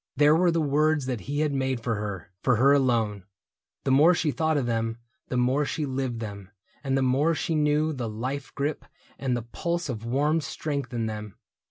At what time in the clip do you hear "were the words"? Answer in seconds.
0.35-1.05